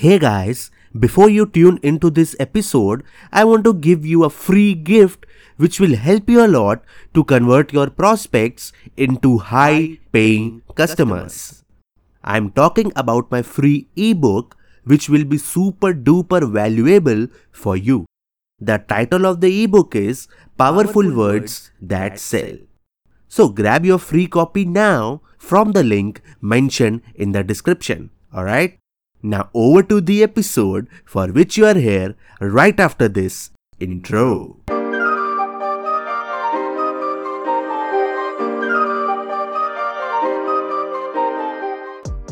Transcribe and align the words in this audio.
Hey 0.00 0.16
guys, 0.20 0.70
before 0.96 1.28
you 1.28 1.44
tune 1.44 1.80
into 1.82 2.08
this 2.08 2.36
episode, 2.38 3.02
I 3.32 3.42
want 3.42 3.64
to 3.64 3.74
give 3.74 4.06
you 4.06 4.22
a 4.22 4.30
free 4.30 4.72
gift 4.72 5.26
which 5.56 5.80
will 5.80 5.96
help 5.96 6.30
you 6.30 6.44
a 6.44 6.46
lot 6.46 6.84
to 7.14 7.24
convert 7.24 7.72
your 7.72 7.90
prospects 7.90 8.72
into 8.96 9.38
high 9.38 9.98
paying 10.12 10.62
customers. 10.76 11.64
I'm 12.22 12.52
talking 12.52 12.92
about 12.94 13.32
my 13.32 13.42
free 13.42 13.88
ebook 13.96 14.56
which 14.84 15.08
will 15.08 15.24
be 15.24 15.36
super 15.36 15.92
duper 15.92 16.48
valuable 16.48 17.26
for 17.50 17.76
you. 17.76 18.06
The 18.60 18.78
title 18.78 19.26
of 19.26 19.40
the 19.40 19.64
ebook 19.64 19.96
is 19.96 20.28
Powerful 20.56 21.12
Words 21.12 21.72
That 21.82 22.20
Sell. 22.20 22.58
So 23.26 23.48
grab 23.48 23.84
your 23.84 23.98
free 23.98 24.28
copy 24.28 24.64
now 24.64 25.22
from 25.38 25.72
the 25.72 25.82
link 25.82 26.22
mentioned 26.40 27.02
in 27.16 27.32
the 27.32 27.42
description. 27.42 28.10
Alright? 28.32 28.78
Now 29.22 29.50
over 29.52 29.82
to 29.82 30.00
the 30.00 30.22
episode 30.22 30.86
for 31.04 31.26
which 31.26 31.56
you 31.56 31.66
are 31.66 31.74
here 31.74 32.14
right 32.40 32.78
after 32.78 33.08
this 33.08 33.50
intro. 33.80 34.58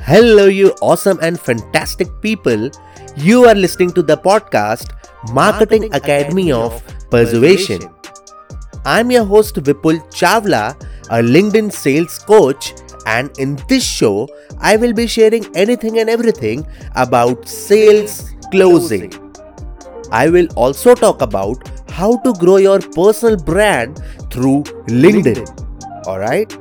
Hello, 0.07 0.47
you 0.47 0.71
awesome 0.81 1.19
and 1.21 1.41
fantastic 1.41 2.07
people. 2.23 2.71
You 3.17 3.47
are 3.47 3.57
listening 3.57 3.91
to 3.95 4.03
the 4.03 4.17
podcast 4.17 4.95
Marketing 5.33 5.93
Academy 5.93 6.53
of 6.53 6.81
Persuasion. 7.11 7.83
I'm 8.85 9.11
your 9.11 9.25
host 9.25 9.57
Vipul 9.57 9.99
Chavla, 10.13 10.81
a 11.11 11.21
LinkedIn 11.21 11.73
sales 11.73 12.21
coach, 12.21 12.75
and 13.07 13.31
in 13.39 13.57
this 13.69 13.85
show, 13.85 14.29
I 14.59 14.77
will 14.77 14.93
be 14.93 15.07
sharing 15.07 15.47
anything 15.57 15.99
and 16.01 16.11
everything 16.11 16.67
about 16.97 17.49
sales 17.49 18.31
closing. 18.51 19.13
I 20.11 20.29
will 20.29 20.49
also 20.55 20.95
talk 20.95 21.23
about 21.23 21.57
how 21.91 22.17
to 22.19 22.33
grow 22.35 22.57
your 22.57 22.81
personal 22.81 23.37
brand 23.37 24.03
through 24.31 24.65
LinkedIn. 24.89 25.47
Alright? 26.07 26.53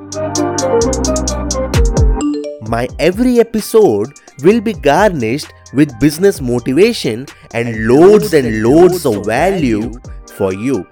My 2.70 2.88
every 3.00 3.40
episode 3.40 4.14
will 4.44 4.62
be 4.62 4.74
garnished 4.74 5.52
with 5.74 6.00
business 6.00 6.42
motivation 6.42 7.26
and 7.54 7.88
loads 7.88 8.34
and 8.34 8.64
loads 8.64 9.06
of 9.06 9.26
value 9.26 9.92
for 10.36 10.54
you. 10.54 10.86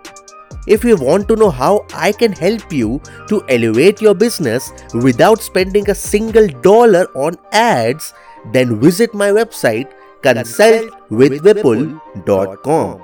If 0.65 0.85
you 0.85 0.95
want 0.95 1.27
to 1.27 1.35
know 1.35 1.49
how 1.49 1.85
I 1.93 2.13
can 2.13 2.31
help 2.31 2.71
you 2.71 3.01
to 3.27 3.43
elevate 3.49 4.01
your 4.01 4.13
business 4.13 4.71
without 4.93 5.41
spending 5.41 5.89
a 5.89 5.95
single 5.95 6.47
dollar 6.47 7.07
on 7.15 7.35
ads, 7.51 8.13
then 8.53 8.79
visit 8.79 9.13
my 9.13 9.27
website 9.29 9.91
consultwithvipul.com. 10.21 13.01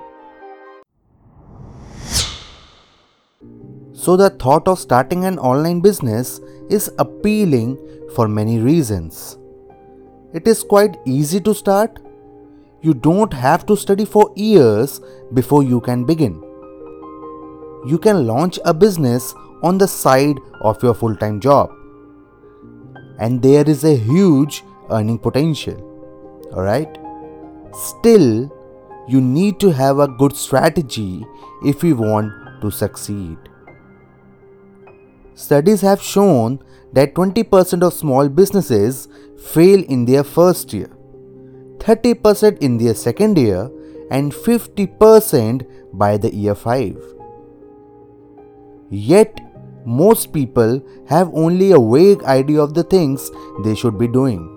So, 3.92 4.16
the 4.16 4.30
thought 4.30 4.70
of 4.70 4.80
starting 4.80 5.26
an 5.26 5.38
online 5.38 5.82
business 5.82 6.40
is 6.70 6.90
appealing 6.98 7.78
for 8.16 8.30
many 8.30 8.60
reasons. 8.60 9.38
It 10.34 10.48
is 10.48 10.64
quite 10.64 10.96
easy 11.06 11.42
to 11.42 11.54
start. 11.54 12.00
You 12.82 12.94
don't 12.94 13.34
have 13.34 13.66
to 13.66 13.76
study 13.76 14.06
for 14.06 14.32
years 14.38 15.02
before 15.34 15.64
you 15.64 15.82
can 15.82 16.06
begin. 16.06 16.49
You 17.86 17.98
can 17.98 18.28
launch 18.28 18.60
a 18.66 18.74
business 18.74 19.34
on 19.64 19.78
the 19.78 19.88
side 19.88 20.38
of 20.62 20.82
your 20.84 20.94
full 20.94 21.16
time 21.16 21.40
job. 21.40 21.72
And 23.20 23.42
there 23.42 23.70
is 23.70 23.84
a 23.84 23.96
huge 23.96 24.64
earning 24.90 25.20
potential. 25.20 25.86
Alright? 26.54 26.98
Still, 27.74 28.52
you 29.08 29.22
need 29.22 29.60
to 29.60 29.72
have 29.72 30.00
a 30.00 30.08
good 30.08 30.36
strategy 30.36 31.26
if 31.64 31.84
you 31.84 31.96
want 31.96 32.34
to 32.62 32.72
succeed. 32.72 33.38
Studies 35.36 35.82
have 35.82 36.02
shown 36.02 36.60
that 36.94 37.14
20% 37.14 37.84
of 37.84 37.94
small 37.94 38.28
businesses 38.28 39.08
fail 39.54 39.84
in 39.84 40.06
their 40.06 40.24
first 40.24 40.74
year, 40.74 40.90
30% 41.78 42.58
in 42.60 42.78
their 42.78 42.94
second 42.94 43.38
year, 43.38 43.70
and 44.12 44.34
50% 44.34 45.66
by 45.94 46.18
the 46.18 46.34
year 46.36 46.56
5. 46.56 47.19
Yet, 48.90 49.40
most 49.86 50.34
people 50.34 50.82
have 51.08 51.34
only 51.34 51.72
a 51.72 51.80
vague 51.80 52.24
idea 52.24 52.62
of 52.62 52.74
the 52.74 52.84
things 52.84 53.32
they 53.64 53.76
should 53.76 53.98
be 53.98 54.08
doing. 54.08 54.56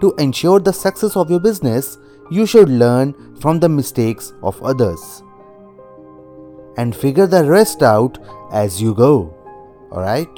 To 0.00 0.14
ensure 0.18 0.60
the 0.60 0.72
success 0.72 1.16
of 1.16 1.30
your 1.30 1.40
business, 1.40 1.98
you 2.30 2.46
should 2.46 2.68
learn 2.68 3.36
from 3.40 3.60
the 3.60 3.68
mistakes 3.68 4.32
of 4.42 4.60
others 4.62 5.22
and 6.76 6.96
figure 6.96 7.26
the 7.26 7.44
rest 7.44 7.82
out 7.82 8.18
as 8.52 8.80
you 8.80 8.94
go. 8.94 9.34
Alright? 9.92 10.28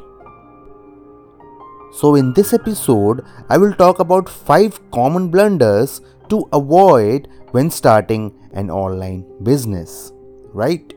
So, 1.93 2.17
in 2.17 2.33
this 2.33 2.53
episode, 2.53 3.25
I 3.49 3.57
will 3.57 3.73
talk 3.73 4.01
about 4.01 4.29
5 4.29 4.91
common 4.91 5.29
blunders 5.29 6.01
to 6.29 6.49
avoid 6.53 7.29
when 7.53 7.71
starting 7.71 8.35
an 8.53 8.69
online 8.69 9.25
business. 9.45 10.13
Right? 10.53 10.93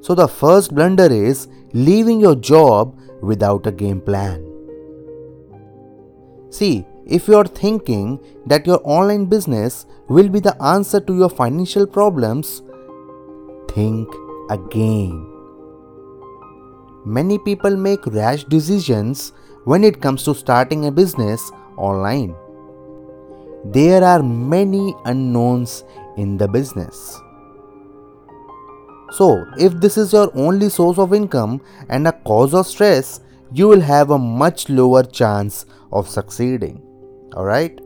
So, 0.00 0.14
the 0.14 0.28
first 0.28 0.74
blunder 0.74 1.12
is 1.12 1.48
leaving 1.72 2.20
your 2.20 2.34
job 2.34 2.98
without 3.22 3.66
a 3.66 3.72
game 3.72 4.00
plan. 4.00 4.46
See, 6.50 6.84
if 7.06 7.28
you 7.28 7.36
are 7.36 7.46
thinking 7.46 8.18
that 8.46 8.66
your 8.66 8.80
online 8.84 9.26
business 9.26 9.86
will 10.08 10.28
be 10.28 10.40
the 10.40 10.60
answer 10.62 11.00
to 11.00 11.16
your 11.16 11.30
financial 11.30 11.86
problems, 11.86 12.62
think 13.68 14.08
again. 14.50 15.26
Many 17.04 17.38
people 17.38 17.76
make 17.76 18.04
rash 18.06 18.44
decisions 18.44 19.32
when 19.64 19.84
it 19.84 20.00
comes 20.00 20.24
to 20.24 20.34
starting 20.34 20.86
a 20.86 20.92
business 20.92 21.50
online. 21.76 22.34
There 23.64 24.02
are 24.02 24.22
many 24.22 24.94
unknowns 25.04 25.84
in 26.16 26.36
the 26.36 26.48
business. 26.48 27.20
So, 29.10 29.46
if 29.58 29.72
this 29.74 29.96
is 29.96 30.12
your 30.12 30.30
only 30.34 30.68
source 30.68 30.98
of 30.98 31.12
income 31.12 31.60
and 31.88 32.06
a 32.06 32.12
cause 32.12 32.54
of 32.54 32.66
stress, 32.66 33.20
you 33.52 33.66
will 33.66 33.80
have 33.80 34.10
a 34.10 34.18
much 34.18 34.68
lower 34.68 35.02
chance 35.02 35.66
of 35.92 36.08
succeeding. 36.08 36.82
Alright? 37.34 37.80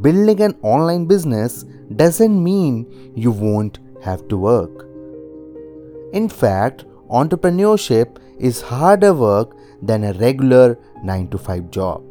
Building 0.00 0.40
an 0.42 0.56
online 0.62 1.06
business 1.06 1.64
doesn't 1.96 2.42
mean 2.42 3.12
you 3.16 3.30
won't 3.30 3.78
have 4.02 4.28
to 4.28 4.36
work. 4.36 4.86
In 6.12 6.28
fact, 6.28 6.84
entrepreneurship 7.10 8.18
is 8.38 8.60
harder 8.60 9.14
work 9.14 9.56
than 9.80 10.04
a 10.04 10.12
regular 10.14 10.78
9 11.02 11.28
to 11.28 11.38
5 11.38 11.70
job. 11.70 12.02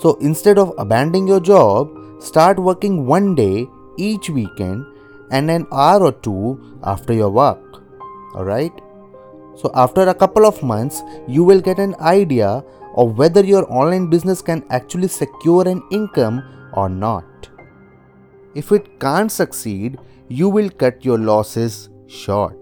So 0.00 0.16
instead 0.20 0.58
of 0.58 0.72
abandoning 0.78 1.28
your 1.28 1.40
job, 1.40 1.90
start 2.20 2.58
working 2.58 3.06
one 3.06 3.34
day 3.34 3.66
each 3.96 4.30
weekend 4.30 4.84
and 5.30 5.50
an 5.50 5.66
hour 5.72 6.02
or 6.04 6.12
two 6.12 6.78
after 6.82 7.12
your 7.12 7.30
work. 7.30 7.82
Alright? 8.34 8.72
So 9.56 9.70
after 9.74 10.02
a 10.02 10.14
couple 10.14 10.46
of 10.46 10.62
months, 10.62 11.02
you 11.28 11.44
will 11.44 11.60
get 11.60 11.78
an 11.78 11.94
idea 12.00 12.64
of 12.96 13.18
whether 13.18 13.44
your 13.44 13.70
online 13.72 14.08
business 14.08 14.42
can 14.42 14.64
actually 14.70 15.08
secure 15.08 15.68
an 15.68 15.82
income 15.90 16.42
or 16.74 16.88
not. 16.88 17.48
If 18.54 18.72
it 18.72 18.98
can't 18.98 19.30
succeed, 19.30 19.98
you 20.28 20.48
will 20.48 20.70
cut 20.70 21.04
your 21.04 21.18
losses 21.18 21.88
short. 22.06 22.56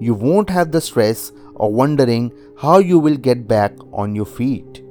You 0.00 0.14
won't 0.14 0.50
have 0.50 0.72
the 0.72 0.80
stress 0.80 1.30
of 1.56 1.72
wondering 1.72 2.32
how 2.58 2.78
you 2.78 2.98
will 2.98 3.16
get 3.16 3.46
back 3.46 3.72
on 3.92 4.14
your 4.14 4.26
feet. 4.26 4.82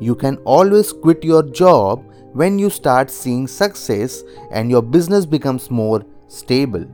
You 0.00 0.14
can 0.14 0.36
always 0.38 0.92
quit 0.92 1.24
your 1.24 1.42
job 1.42 2.04
when 2.38 2.58
you 2.58 2.70
start 2.70 3.10
seeing 3.10 3.46
success 3.48 4.22
and 4.52 4.70
your 4.70 4.82
business 4.82 5.26
becomes 5.26 5.70
more 5.70 6.04
stable. 6.28 6.84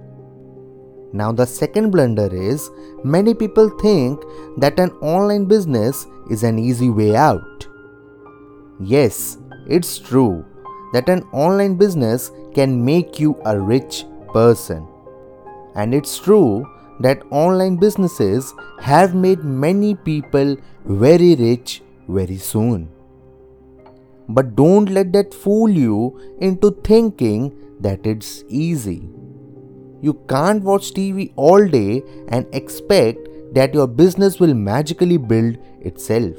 Now, 1.12 1.32
the 1.32 1.46
second 1.46 1.90
blunder 1.90 2.28
is 2.34 2.70
many 3.04 3.34
people 3.34 3.68
think 3.80 4.22
that 4.56 4.80
an 4.80 4.90
online 5.14 5.44
business 5.44 6.06
is 6.30 6.42
an 6.44 6.58
easy 6.58 6.88
way 6.88 7.14
out. 7.14 7.68
Yes, 8.80 9.36
it's 9.66 9.98
true 9.98 10.44
that 10.94 11.08
an 11.08 11.22
online 11.32 11.76
business 11.76 12.30
can 12.54 12.82
make 12.84 13.20
you 13.20 13.36
a 13.44 13.60
rich 13.60 14.04
person. 14.32 14.88
And 15.74 15.94
it's 15.94 16.18
true 16.18 16.66
that 17.00 17.22
online 17.30 17.76
businesses 17.76 18.54
have 18.80 19.14
made 19.14 19.44
many 19.44 19.94
people 19.94 20.56
very 20.84 21.34
rich 21.34 21.82
very 22.08 22.38
soon. 22.38 22.93
But 24.28 24.56
don't 24.56 24.90
let 24.90 25.12
that 25.12 25.34
fool 25.34 25.68
you 25.70 26.36
into 26.40 26.70
thinking 26.84 27.52
that 27.80 28.06
it's 28.06 28.44
easy. 28.48 29.08
You 30.00 30.14
can't 30.28 30.62
watch 30.62 30.92
TV 30.92 31.32
all 31.36 31.66
day 31.66 32.02
and 32.28 32.46
expect 32.52 33.28
that 33.54 33.74
your 33.74 33.86
business 33.86 34.40
will 34.40 34.54
magically 34.54 35.16
build 35.16 35.58
itself. 35.80 36.38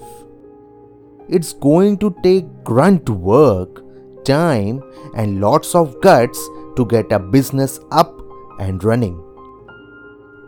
it's 1.28 1.54
going 1.54 1.98
to 1.98 2.16
take 2.24 2.46
grunt 2.64 3.10
work, 3.10 3.84
time, 4.26 4.82
and 5.16 5.42
lots 5.42 5.74
of 5.76 6.00
guts 6.02 6.50
to 6.76 6.86
get 6.86 7.12
a 7.12 7.20
business 7.20 7.80
up 7.92 8.22
and 8.60 8.84
running. 8.84 9.22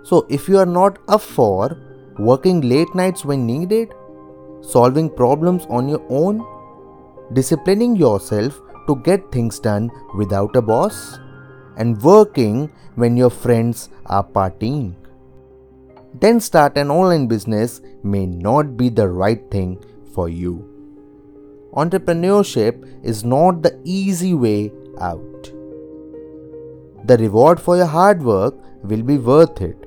So, 0.03 0.25
if 0.29 0.47
you 0.47 0.57
are 0.57 0.65
not 0.65 0.99
up 1.07 1.21
for 1.21 1.77
working 2.17 2.61
late 2.61 2.93
nights 2.95 3.25
when 3.25 3.45
needed, 3.45 3.93
solving 4.61 5.09
problems 5.09 5.65
on 5.69 5.89
your 5.89 6.03
own, 6.09 6.45
disciplining 7.33 7.95
yourself 7.95 8.61
to 8.87 8.95
get 8.97 9.31
things 9.31 9.59
done 9.59 9.91
without 10.15 10.55
a 10.55 10.61
boss, 10.61 11.19
and 11.77 12.01
working 12.01 12.71
when 12.95 13.17
your 13.17 13.29
friends 13.29 13.89
are 14.05 14.23
partying, 14.23 14.95
then 16.13 16.39
start 16.39 16.77
an 16.77 16.89
online 16.89 17.27
business 17.27 17.81
may 18.03 18.25
not 18.25 18.77
be 18.77 18.89
the 18.89 19.07
right 19.07 19.51
thing 19.51 19.77
for 20.13 20.29
you. 20.29 20.73
Entrepreneurship 21.73 22.87
is 23.03 23.23
not 23.23 23.61
the 23.61 23.79
easy 23.83 24.33
way 24.33 24.71
out. 24.99 25.51
The 27.05 27.17
reward 27.17 27.59
for 27.59 27.77
your 27.77 27.85
hard 27.85 28.23
work 28.23 28.55
will 28.83 29.03
be 29.03 29.17
worth 29.17 29.61
it. 29.61 29.77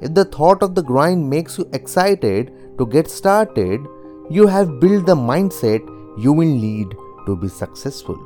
If 0.00 0.14
the 0.14 0.24
thought 0.24 0.62
of 0.62 0.74
the 0.74 0.82
grind 0.82 1.28
makes 1.30 1.56
you 1.56 1.68
excited 1.72 2.52
to 2.78 2.86
get 2.86 3.08
started, 3.08 3.80
you 4.28 4.46
have 4.46 4.80
built 4.80 5.06
the 5.06 5.16
mindset 5.16 5.80
you 6.18 6.32
will 6.32 6.54
need 6.66 6.94
to 7.26 7.36
be 7.36 7.48
successful. 7.48 8.18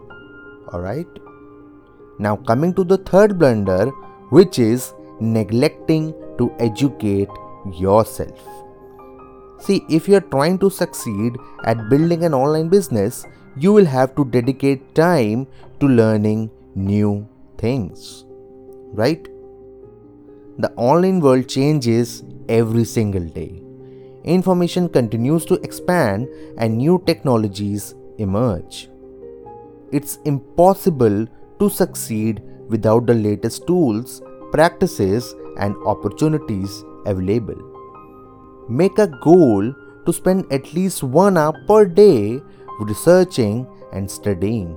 Alright? 0.72 1.06
Now, 2.18 2.36
coming 2.36 2.74
to 2.74 2.84
the 2.84 2.98
third 2.98 3.38
blunder, 3.38 3.86
which 4.30 4.58
is 4.58 4.94
neglecting 5.20 6.14
to 6.38 6.54
educate 6.58 7.28
yourself. 7.74 8.38
See, 9.60 9.84
if 9.88 10.08
you 10.08 10.16
are 10.16 10.28
trying 10.32 10.58
to 10.58 10.70
succeed 10.70 11.36
at 11.64 11.88
building 11.88 12.24
an 12.24 12.34
online 12.34 12.68
business, 12.68 13.24
you 13.56 13.72
will 13.72 13.84
have 13.84 14.14
to 14.16 14.24
dedicate 14.24 14.94
time 14.94 15.46
to 15.80 15.86
learning 15.86 16.50
new 16.74 17.28
things. 17.58 18.24
Right? 18.92 19.28
The 20.58 20.72
online 20.76 21.20
world 21.20 21.48
changes 21.48 22.24
every 22.48 22.84
single 22.84 23.24
day. 23.24 23.62
Information 24.24 24.88
continues 24.88 25.44
to 25.46 25.54
expand 25.62 26.28
and 26.56 26.76
new 26.76 27.02
technologies 27.06 27.94
emerge. 28.19 28.88
It's 29.90 30.19
impossible 30.24 31.26
to 31.58 31.69
succeed 31.69 32.42
without 32.69 33.06
the 33.06 33.14
latest 33.14 33.66
tools, 33.66 34.22
practices, 34.52 35.34
and 35.58 35.74
opportunities 35.84 36.84
available. 37.04 37.60
Make 38.69 38.98
a 38.98 39.08
goal 39.08 39.74
to 40.06 40.12
spend 40.12 40.50
at 40.52 40.72
least 40.72 41.02
one 41.02 41.36
hour 41.36 41.52
per 41.66 41.84
day 41.84 42.40
researching 42.80 43.66
and 43.92 44.10
studying. 44.10 44.76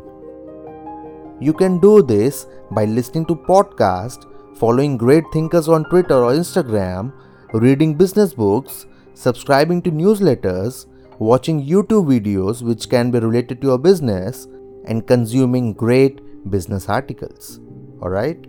You 1.39 1.53
can 1.53 1.79
do 1.79 2.01
this 2.01 2.47
by 2.71 2.85
listening 2.85 3.25
to 3.27 3.35
podcasts, 3.35 4.25
following 4.57 4.97
great 4.97 5.23
thinkers 5.31 5.67
on 5.67 5.85
Twitter 5.85 6.15
or 6.15 6.33
Instagram, 6.33 7.13
reading 7.53 7.93
business 7.95 8.33
books, 8.33 8.85
subscribing 9.15 9.81
to 9.81 9.91
newsletters, 9.91 10.85
watching 11.17 11.65
YouTube 11.65 12.05
videos 12.05 12.61
which 12.61 12.89
can 12.89 13.09
be 13.09 13.19
related 13.19 13.61
to 13.61 13.67
your 13.67 13.79
business, 13.79 14.47
and 14.85 15.07
consuming 15.07 15.73
great 15.73 16.21
business 16.51 16.89
articles. 16.89 17.59
Alright? 18.01 18.45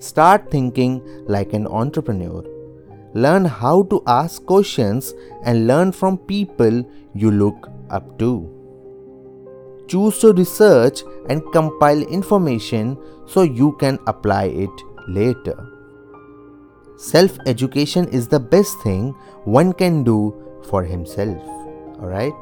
Start 0.00 0.50
thinking 0.50 1.00
like 1.28 1.52
an 1.52 1.68
entrepreneur 1.68 2.42
learn 3.14 3.44
how 3.44 3.82
to 3.84 4.02
ask 4.06 4.44
questions, 4.46 5.14
and 5.44 5.66
learn 5.66 5.92
from 5.92 6.18
people 6.18 6.84
you 7.14 7.30
look 7.30 7.68
up 7.90 8.18
to. 8.18 8.48
Choose 9.88 10.18
to 10.20 10.32
research 10.32 11.02
and 11.28 11.42
compile 11.52 12.02
information 12.02 12.96
so 13.26 13.42
you 13.42 13.72
can 13.78 13.98
apply 14.06 14.44
it 14.44 14.70
later. 15.08 15.71
Self 17.02 17.36
education 17.46 18.06
is 18.16 18.28
the 18.28 18.38
best 18.38 18.80
thing 18.80 19.10
one 19.42 19.72
can 19.72 20.04
do 20.04 20.32
for 20.70 20.84
himself. 20.84 21.42
Alright? 21.98 22.32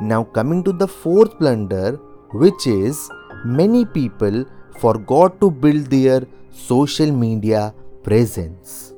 Now, 0.00 0.22
coming 0.22 0.62
to 0.62 0.72
the 0.72 0.86
fourth 0.86 1.36
blunder, 1.40 1.96
which 2.32 2.68
is 2.68 3.10
many 3.44 3.84
people 3.84 4.44
forgot 4.78 5.40
to 5.40 5.50
build 5.50 5.86
their 5.86 6.22
social 6.52 7.10
media 7.10 7.74
presence. 8.04 8.94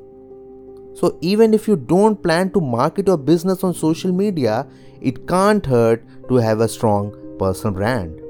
So, 0.92 1.16
even 1.22 1.54
if 1.54 1.66
you 1.66 1.76
don't 1.76 2.22
plan 2.22 2.50
to 2.50 2.60
market 2.60 3.06
your 3.06 3.16
business 3.16 3.64
on 3.64 3.72
social 3.72 4.12
media, 4.12 4.66
it 5.00 5.26
can't 5.26 5.64
hurt 5.64 6.04
to 6.28 6.34
have 6.34 6.60
a 6.60 6.68
strong 6.68 7.16
personal 7.38 7.72
brand. 7.72 8.20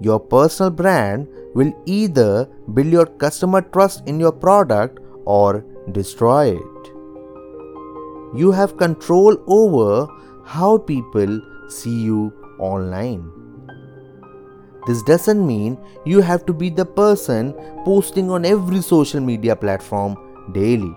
Your 0.00 0.18
personal 0.18 0.70
brand 0.70 1.28
will 1.54 1.74
either 1.84 2.48
build 2.72 2.86
your 2.86 3.04
customer 3.04 3.60
trust 3.60 4.08
in 4.08 4.18
your 4.18 4.32
product 4.32 4.98
or 5.24 5.64
destroy 5.92 6.56
it. 6.56 6.92
You 8.34 8.52
have 8.52 8.76
control 8.76 9.36
over 9.46 10.06
how 10.44 10.78
people 10.78 11.40
see 11.68 12.02
you 12.02 12.32
online. 12.58 13.30
This 14.86 15.02
doesn't 15.02 15.46
mean 15.46 15.78
you 16.04 16.20
have 16.20 16.46
to 16.46 16.52
be 16.52 16.70
the 16.70 16.84
person 16.84 17.52
posting 17.84 18.30
on 18.30 18.44
every 18.44 18.80
social 18.80 19.20
media 19.20 19.54
platform 19.54 20.16
daily. 20.52 20.94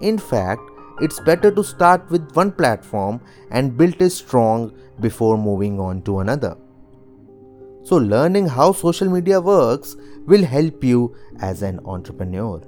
In 0.00 0.18
fact, 0.18 0.62
it's 1.00 1.20
better 1.20 1.50
to 1.50 1.64
start 1.64 2.08
with 2.10 2.30
one 2.34 2.52
platform 2.52 3.20
and 3.50 3.76
build 3.76 4.00
it 4.00 4.10
strong 4.10 4.72
before 5.00 5.36
moving 5.36 5.80
on 5.80 6.02
to 6.02 6.20
another. 6.20 6.56
So, 7.82 7.96
learning 7.96 8.46
how 8.46 8.72
social 8.72 9.08
media 9.08 9.40
works 9.40 9.96
will 10.26 10.44
help 10.44 10.84
you 10.84 11.16
as 11.40 11.62
an 11.62 11.80
entrepreneur. 11.84 12.60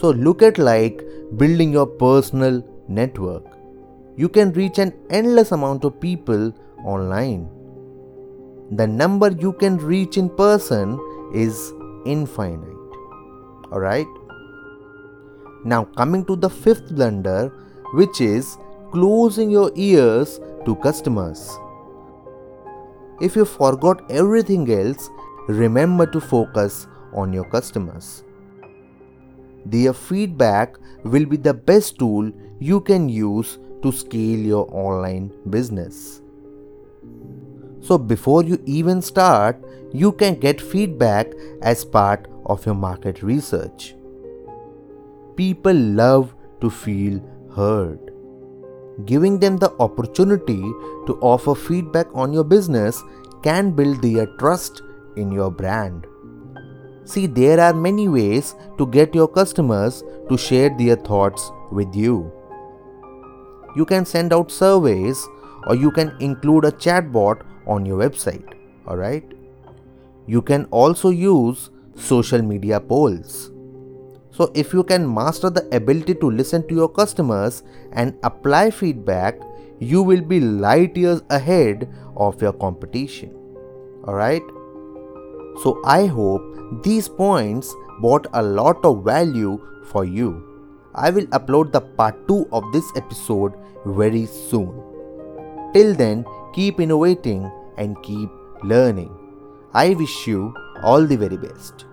So, 0.00 0.10
look 0.10 0.42
at 0.42 0.58
like 0.58 1.02
building 1.36 1.72
your 1.72 1.86
personal 1.86 2.62
network. 2.86 3.44
You 4.16 4.28
can 4.28 4.52
reach 4.52 4.78
an 4.78 4.92
endless 5.10 5.50
amount 5.52 5.84
of 5.84 6.00
people 6.00 6.52
online. 6.84 7.48
The 8.70 8.86
number 8.86 9.30
you 9.30 9.52
can 9.52 9.78
reach 9.78 10.16
in 10.16 10.28
person 10.30 11.00
is 11.34 11.72
infinite. 12.06 12.76
Alright? 13.72 14.06
Now, 15.64 15.84
coming 15.96 16.24
to 16.26 16.36
the 16.36 16.50
fifth 16.50 16.94
blunder, 16.94 17.48
which 17.94 18.20
is 18.20 18.56
closing 18.92 19.50
your 19.50 19.72
ears 19.74 20.38
to 20.64 20.76
customers. 20.76 21.58
If 23.20 23.34
you 23.34 23.44
forgot 23.44 24.08
everything 24.10 24.70
else, 24.70 25.10
remember 25.48 26.06
to 26.06 26.20
focus 26.20 26.86
on 27.12 27.32
your 27.32 27.44
customers. 27.44 28.22
Their 29.70 29.92
feedback 29.92 30.76
will 31.04 31.26
be 31.26 31.36
the 31.36 31.54
best 31.54 31.98
tool 31.98 32.30
you 32.58 32.80
can 32.80 33.08
use 33.08 33.58
to 33.82 33.92
scale 33.92 34.38
your 34.38 34.68
online 34.72 35.30
business. 35.50 36.22
So, 37.80 37.96
before 37.96 38.42
you 38.42 38.60
even 38.66 39.00
start, 39.02 39.64
you 39.92 40.12
can 40.12 40.34
get 40.34 40.60
feedback 40.60 41.28
as 41.62 41.84
part 41.84 42.26
of 42.46 42.66
your 42.66 42.74
market 42.74 43.22
research 43.22 43.94
people 45.38 45.80
love 45.98 46.34
to 46.60 46.68
feel 46.68 47.18
heard. 47.54 47.98
Giving 49.06 49.38
them 49.38 49.56
the 49.56 49.72
opportunity 49.78 50.60
to 51.06 51.16
offer 51.22 51.54
feedback 51.54 52.08
on 52.12 52.32
your 52.32 52.42
business 52.42 53.00
can 53.44 53.70
build 53.70 54.02
their 54.02 54.26
trust 54.40 54.82
in 55.16 55.30
your 55.30 55.52
brand. 55.52 56.08
See, 57.08 57.26
there 57.26 57.58
are 57.58 57.72
many 57.72 58.06
ways 58.06 58.54
to 58.76 58.86
get 58.86 59.14
your 59.14 59.28
customers 59.28 60.04
to 60.28 60.36
share 60.36 60.68
their 60.76 60.94
thoughts 60.94 61.50
with 61.72 61.94
you. 61.96 62.30
You 63.74 63.86
can 63.86 64.04
send 64.04 64.34
out 64.34 64.50
surveys 64.50 65.26
or 65.66 65.74
you 65.74 65.90
can 65.90 66.14
include 66.20 66.66
a 66.66 66.70
chatbot 66.72 67.40
on 67.66 67.86
your 67.86 67.98
website. 67.98 68.52
Alright? 68.86 69.24
You 70.26 70.42
can 70.42 70.66
also 70.66 71.08
use 71.08 71.70
social 71.96 72.42
media 72.42 72.78
polls. 72.78 73.52
So, 74.30 74.52
if 74.54 74.74
you 74.74 74.84
can 74.84 75.12
master 75.12 75.48
the 75.48 75.66
ability 75.74 76.14
to 76.16 76.30
listen 76.30 76.68
to 76.68 76.74
your 76.74 76.90
customers 76.90 77.62
and 77.92 78.18
apply 78.22 78.70
feedback, 78.70 79.40
you 79.78 80.02
will 80.02 80.20
be 80.20 80.40
light 80.40 80.94
years 80.94 81.22
ahead 81.30 81.88
of 82.18 82.42
your 82.42 82.52
competition. 82.52 83.34
Alright? 84.04 84.42
So, 85.62 85.80
I 85.84 86.06
hope 86.06 86.82
these 86.82 87.08
points 87.08 87.74
brought 88.00 88.26
a 88.32 88.42
lot 88.42 88.84
of 88.84 89.02
value 89.04 89.60
for 89.86 90.04
you. 90.04 90.44
I 90.94 91.10
will 91.10 91.26
upload 91.26 91.72
the 91.72 91.80
part 91.80 92.28
2 92.28 92.48
of 92.52 92.64
this 92.72 92.84
episode 92.96 93.54
very 93.84 94.26
soon. 94.26 94.70
Till 95.74 95.94
then, 95.94 96.24
keep 96.54 96.80
innovating 96.80 97.50
and 97.76 98.00
keep 98.02 98.30
learning. 98.62 99.10
I 99.74 99.94
wish 99.94 100.26
you 100.26 100.54
all 100.82 101.04
the 101.04 101.16
very 101.16 101.36
best. 101.36 101.84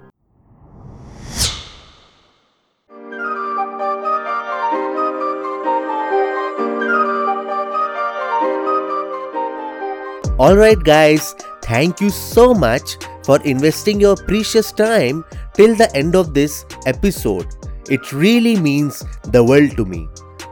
Alright, 10.38 10.84
guys, 10.84 11.34
thank 11.64 12.02
you 12.02 12.10
so 12.10 12.54
much 12.54 12.98
for 13.26 13.42
investing 13.42 14.00
your 14.00 14.16
precious 14.16 14.72
time 14.72 15.26
till 15.54 15.76
the 15.76 15.90
end 15.96 16.16
of 16.16 16.34
this 16.34 16.66
episode. 16.86 17.48
It 17.90 18.12
really 18.12 18.56
means 18.58 19.04
the 19.26 19.44
world 19.44 19.76
to 19.78 19.86
me. 19.86 20.08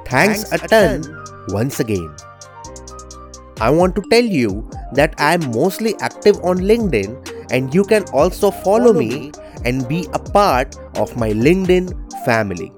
Thanks, 0.05 0.51
a 0.51 0.57
ton 0.57 1.03
once 1.49 1.79
again. 1.79 2.15
I 3.59 3.69
want 3.69 3.95
to 3.95 4.01
tell 4.09 4.23
you 4.23 4.69
that 4.93 5.15
I 5.17 5.35
am 5.35 5.51
mostly 5.51 5.95
active 5.99 6.43
on 6.43 6.57
LinkedIn 6.57 7.51
and 7.51 7.73
you 7.73 7.83
can 7.83 8.03
also 8.13 8.51
follow 8.51 8.93
me 8.93 9.31
and 9.63 9.87
be 9.87 10.07
a 10.13 10.19
part 10.19 10.75
of 10.97 11.15
my 11.15 11.29
LinkedIn 11.29 11.93
family. 12.25 12.71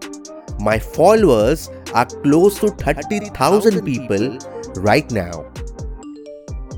My 0.60 0.78
followers 0.80 1.70
are 1.94 2.06
close 2.06 2.60
to 2.60 2.70
30,000 2.70 3.84
people 3.84 4.38
right 4.76 5.10
now. 5.12 5.46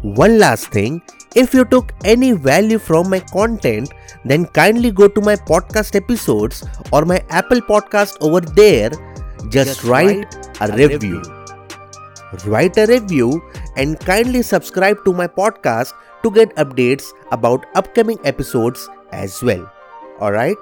One 0.03 0.37
last 0.37 0.67
thing 0.71 1.01
if 1.41 1.53
you 1.53 1.63
took 1.65 1.93
any 2.03 2.31
value 2.31 2.79
from 2.79 3.09
my 3.11 3.19
content, 3.19 3.93
then 4.25 4.45
kindly 4.47 4.91
go 4.91 5.07
to 5.07 5.21
my 5.21 5.35
podcast 5.35 5.95
episodes 5.95 6.63
or 6.91 7.05
my 7.05 7.23
Apple 7.29 7.61
podcast 7.61 8.17
over 8.21 8.41
there. 8.41 8.89
Just, 9.49 9.83
write, 9.83 10.35
a 10.59 10.75
review. 10.75 11.21
Write 12.45 12.77
a 12.77 12.87
review 12.87 13.41
and 13.75 13.99
kindly 13.99 14.41
subscribe 14.41 15.05
to 15.05 15.13
my 15.13 15.27
podcast 15.27 15.93
to 16.23 16.31
get 16.31 16.55
updates 16.55 17.05
about 17.31 17.65
upcoming 17.75 18.19
episodes 18.25 18.89
as 19.11 19.41
well. 19.43 19.71
Alright? 20.19 20.57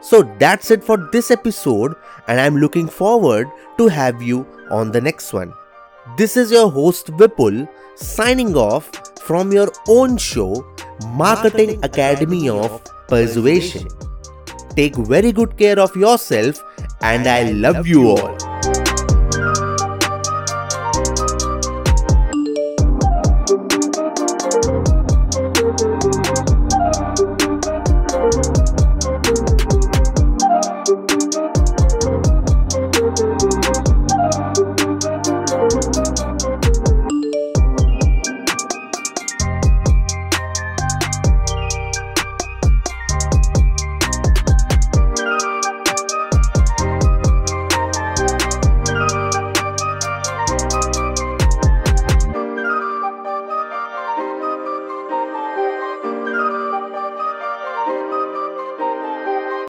So 0.00 0.22
that's 0.38 0.70
it 0.70 0.82
for 0.82 0.96
this 1.12 1.30
episode, 1.30 1.94
and 2.28 2.40
I'm 2.40 2.56
looking 2.56 2.88
forward 2.88 3.48
to 3.76 3.88
have 3.88 4.22
you 4.22 4.46
on 4.70 4.92
the 4.92 5.00
next 5.00 5.32
one. 5.32 5.52
This 6.16 6.36
is 6.36 6.50
your 6.50 6.70
host 6.70 7.08
Vipul 7.08 7.68
signing 7.96 8.56
off 8.56 8.90
from 9.26 9.52
your 9.52 9.70
own 9.88 10.16
show, 10.16 10.64
Marketing 11.08 11.78
Academy 11.82 12.48
of 12.48 12.82
Persuasion. 13.08 13.88
Take 14.76 14.94
very 14.96 15.32
good 15.32 15.56
care 15.58 15.80
of 15.80 15.96
yourself, 15.96 16.62
and 17.00 17.26
I 17.26 17.50
love 17.50 17.86
you 17.86 18.10
all. 18.10 18.55